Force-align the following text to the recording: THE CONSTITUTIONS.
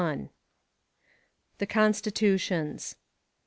THE 1.59 1.67
CONSTITUTIONS. 1.67 2.95